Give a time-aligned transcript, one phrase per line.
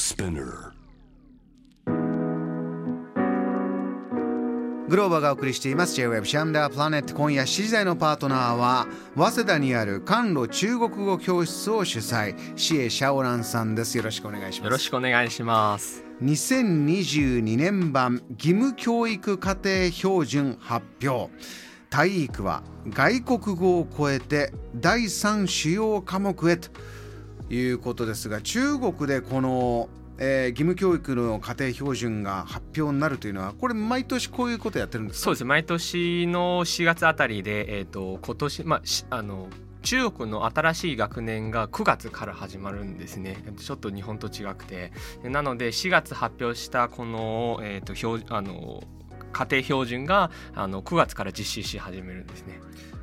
[0.00, 0.72] Spinner.
[4.88, 5.94] グローバーがお送りしています。
[5.94, 12.34] J-Web シャムダープラネット今夜7時台のパートナーは早稲田にある甘露中国語教室を主催。
[12.56, 13.98] シエ・シャオランさんです。
[13.98, 14.64] よろしくお願いします。
[14.64, 16.02] よろしくお願いします。
[16.22, 21.30] 2022年版義務教育課程標準発表。
[21.90, 26.70] 体育は外国語を超えて第3主要科目へと
[27.50, 35.44] いうことですが中国でこの、えー義務教育の家庭標準が発表になるというのはこれ毎年こういうことやってるんですそうです。
[35.44, 38.76] 毎年の4月あたりで、えー、と今年、ま
[39.10, 39.48] あ、あの
[39.82, 43.42] 中国の新しい学年が9月から始まるんですね。
[43.56, 44.92] ちょっと日本と違くて。
[45.24, 48.82] なので4月発表したこの,、えー、と標あの
[49.32, 52.60] 家庭標準があの9月から実施し始めるんですね。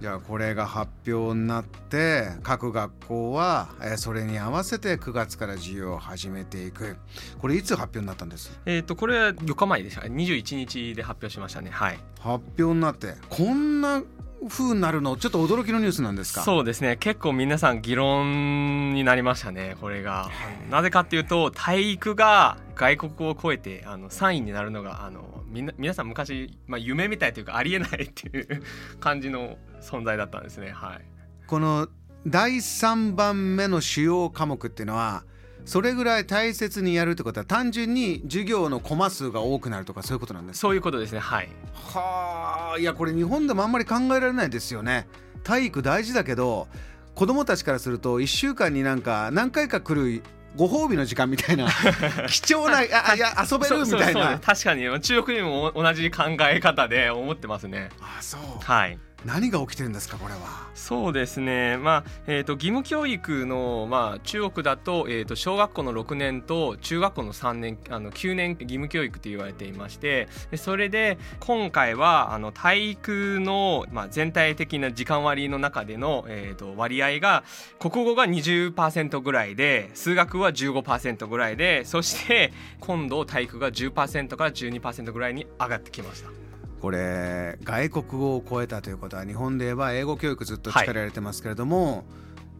[0.00, 6.96] じゃあこれが発表になって各学校はえーそれに合わせて9月から授業を始めていく。
[7.38, 8.58] これいつ発表になったんです？
[8.64, 10.00] えっ、とこれは4日前でした。
[10.02, 11.70] 21日で発表しましたね。
[11.70, 11.98] はい。
[12.18, 14.02] 発表になってこんな
[14.48, 16.42] 風になるのちょっと驚きのニュースなんですか？
[16.42, 16.96] そうですね。
[16.96, 20.30] 結構皆さん議論になりましたねこれが。
[20.70, 28.62] なぜかっていうと体育が外国語を超えてあの3位になるのがあのみんな皆さん昔、まあ、夢みたいというかありえないっていう
[29.00, 30.70] 感じの存在だったんですね。
[30.70, 31.00] はい。
[31.46, 31.88] この
[32.26, 35.24] 第3番目の主要科目っていうのは
[35.64, 41.18] それぐらい大切にやるってことは単純に授業のコマ数が多くなるとかそういうことなんですかそういうことですね。
[41.18, 41.48] はい。
[41.74, 45.06] はあいやこれ日本でもあんまり考えられないですよね。
[45.44, 46.68] 体育大事だけど
[47.14, 50.22] 子供たちからすると1週間になんか何回か来る
[50.56, 51.68] ご褒美の時間みたいな
[52.28, 54.38] 貴重なああいや遊べるみたいな。
[54.38, 57.90] 確かに中国にも同じ考え方で思ってますね。
[58.00, 58.40] あそう。
[58.62, 77.44] はい何が起きてるんですかこれはそうですね、まあえー、と義務教育の、まあ、中国だと,、えー、と小学校の6年と中学校の3年あの9年義務教育と言われていましてそれで今回はあの体育の、まあ、全体的な時間割の中での、えー、と割合が
[77.78, 86.39] 国語が20%ぐらいで数学は15%ぐらいでそして今度体育が10%から12%ぐらいに上がってきました。
[86.80, 92.04] これ外国語を超えたということは日本で言えば英語教育ずっと力入れてますけれども、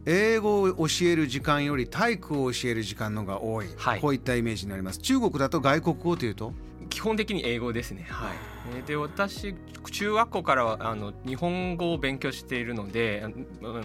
[0.05, 4.01] 英語を教える時間より体育を教える時間の方が多い、はい。
[4.01, 4.99] こういったイメージになります。
[4.99, 6.53] 中国だと外国語というと？
[6.91, 8.05] 基本的に英語ですね。
[8.07, 8.37] はい。
[8.75, 9.55] えーで私
[9.91, 13.31] 中学校からはあの日本語を勉強しているので、ああ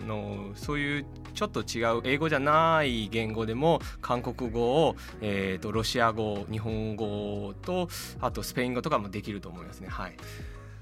[0.06, 7.88] のそういうちょっと違う英語じゃない言語でも韓国語をえーとロシア語、日本語と
[8.20, 9.88] あとスペイン語とかもできると思いますね。
[9.88, 10.16] はい。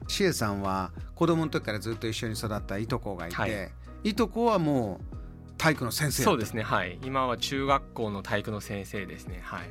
[0.08, 3.70] シエさんは子供の時からずっと一緒に育ったいとこがいて、はい
[4.02, 5.14] い、とこはもう
[5.56, 6.62] 体育の先生そうですね。
[6.62, 6.98] はい。
[7.04, 9.41] 今は中学校の体育の先生ですね。
[9.42, 9.70] はい。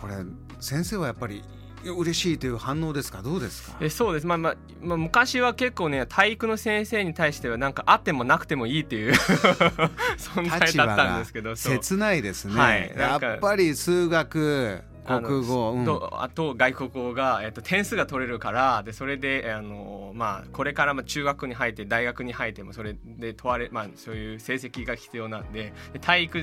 [0.00, 0.14] これ
[0.60, 1.42] 先生はやっぱり
[1.84, 3.22] 嬉しいという反応ですか？
[3.22, 3.76] どうですか？
[3.80, 9.12] えそうです、まあまあまあ、昔は結構ね体育の先生に対してはなんかあってもなくてもいいっていう
[10.18, 12.94] 存在だったんですけど切ないですね、はい。
[12.96, 15.84] やっぱり数学国語、うん。
[15.86, 26.38] とあと外国語が、えっと、点数が取れるからでそれでえあの、まあ、これからまあ中学に入って大学に入ってもそれで問われ、まあ、そういう成績が必要なんでで体育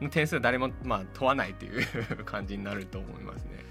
[0.00, 1.86] の点数は誰も、まあ、問わないっていう
[2.26, 3.64] 感じになると思いますね。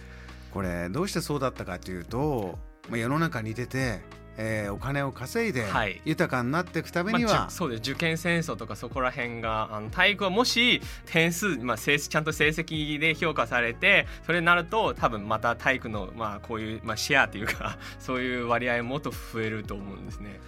[0.54, 2.60] これどうしてそうだったかというと、
[2.90, 4.02] まあ、世の中に出て、
[4.38, 6.02] えーお金を稼いではい。
[6.06, 7.92] 豊かになっていくためまあには、じゅそうです。
[7.92, 20.40] 受験戦争とかそこら辺があの体育はもし点数、まあ、成ちゃんと成績で評価されてそれになると多分また体育の、まあ、こういう、まあ、シェアというか そういう割合もっと増えると思うんですね。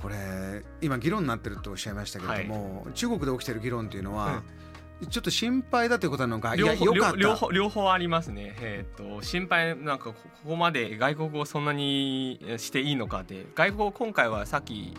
[0.00, 4.42] これ今議論になってるとおっしゃいましたけれども、中国で起きてる議論っていうのは、
[5.10, 6.54] ちょっと心配だということなのか？
[6.54, 14.94] い両方両両方両方ありますね、えー、と心配なんかこここまで外国語をそんなにしていいのかって外国語今回はさっき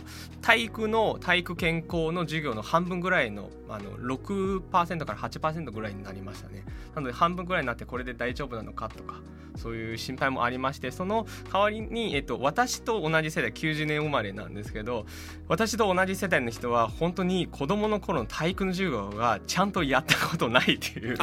[0.47, 6.63] 体育の体育健康の授業の半分ぐらいのあの6%から8%ぐらいになりましたね
[6.95, 9.15] なので半分ぐらいになってこれで大丈夫なのかとか
[9.57, 15.05] そういう心配もありましてその代わりに、えっと、私と同じ世代90年生まれなんですけど
[15.49, 21.17] 私と同じ世代の人は本当に子供の頃の体育の授業がちゃんとやったことないっていう。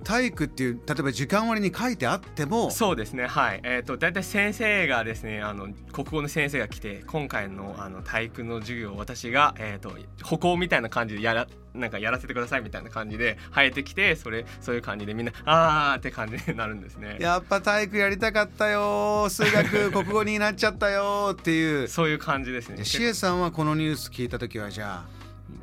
[0.00, 3.60] あ体育っていう例えば時間割に書いてあってもそうですねはい。
[3.64, 9.92] えっ、と大体先生がですねあの国語の先生が来て今回のあの体育の授業を私がえっ、と
[10.24, 17.18] 歩行みたいな感じでやらなんかやらせてくださいみたいな感じで生えてきてそれそういう感じでみんなあーって感じになるんですね。
[17.20, 21.88] やっぱ体育やりたかったよ数学 国語になっちゃったよっていう。
[21.88, 22.84] そういう感じですね。
[22.84, 25.17] シエさんはこのニュース聞いた時はじゃあ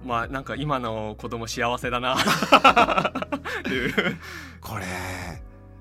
[0.05, 2.15] まあなんか今の子供幸せだな。
[2.15, 2.21] っ
[3.63, 4.17] ていう
[4.61, 4.85] これ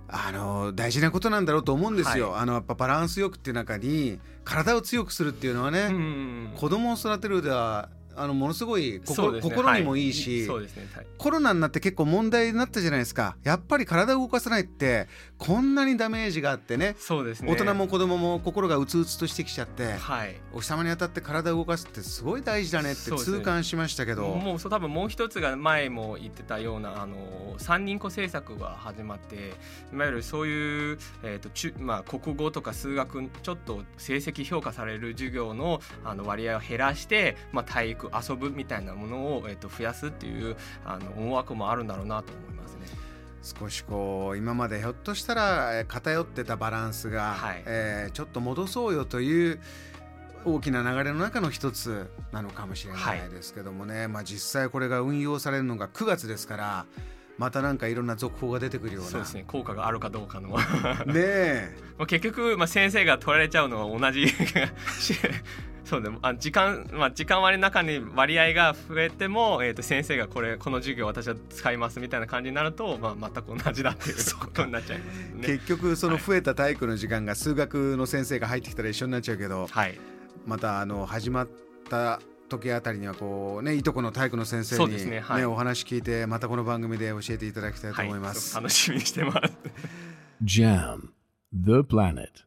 [0.09, 2.43] あの大事なことなんだろうと思うんですよ、はい。
[2.43, 6.53] あのやっぱバランスよくっていう中に体を強くするっていうのはね、うん。
[6.57, 9.41] 子供を育てるではあのものすごい心,、ね。
[9.41, 10.47] 心にもいいし、はい。
[10.47, 10.89] そうですね。
[10.95, 11.07] はい。
[11.19, 13.37] コロナになって結構問題になったじゃないですか。
[13.43, 15.09] やっぱり体を動かさないって
[15.39, 16.97] こんなにダメージがあってね。
[16.99, 17.51] そうですね。
[17.51, 20.37] 大人も子供も心がうつうつとしてきちゃってはい。
[20.53, 29.55] お日様に当たって体を動かすってすごい大事だねって痛感しましたけど、もうそう多分もう一つが前も言ってたようなあの三人子政策が始まって
[29.93, 42.87] いわゆるそういう、えーと中まあ、国語とか数学ちょっと成績評価される授業のあの割合を減らして、まあ、体育遊ぶみたいなものを、えー、と増やすっていうあの思惑もあるんだろうなと思いますね。
[43.43, 47.63] 少しこう今までひょっとしたらえー偏ってたバランスが、はい。
[47.67, 49.61] えーちょっと戻そうよという
[50.45, 56.87] 大きな流れの中の一つなのかもしれないですけどもね、まあ、実際これが運用されるのが9月ですから
[57.39, 59.11] またなんかいろんな続報が出てくるような。
[59.11, 59.45] そうですね。
[59.47, 60.51] 効果があるかどうかの。
[61.07, 61.77] ねえ。
[61.99, 64.27] まあ結局、まあ、先生が取られちゃうのは同じ。
[65.85, 75.47] そうでもあ時間、まあ、時間割の中に割合が増えても、えー、と先生がこれこの授業私は使いますみたいな感じになると、まあ、全く同じだっていう ことになっちゃいますね。
[75.47, 79.99] 結局その増えた体育の時間が数学の先生が入ってきたら一緒になっちゃうけどはい、
[80.47, 81.49] またあの始まっ
[81.91, 82.19] た
[82.49, 88.51] 時あたりにはこうねいとこの体育の先生にねねはいお話聞いてまたこの番組で教えていただきたいとはい思います。
[88.51, 89.53] すごく楽しみにしてます。
[90.43, 91.09] Jam,
[91.53, 92.44] the planet.